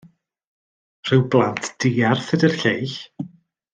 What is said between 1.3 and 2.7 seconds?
blant diarth ydi'r